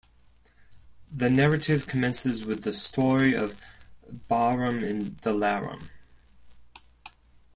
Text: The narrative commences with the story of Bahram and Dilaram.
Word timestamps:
The 1.11 1.29
narrative 1.29 1.85
commences 1.85 2.43
with 2.43 2.63
the 2.63 2.73
story 2.73 3.35
of 3.35 3.61
Bahram 4.27 4.83
and 4.83 5.15
Dilaram. 5.21 5.89